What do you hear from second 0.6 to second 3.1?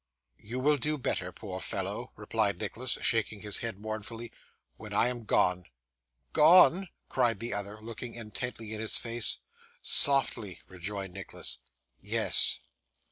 do better, poor fellow,' replied Nicholas,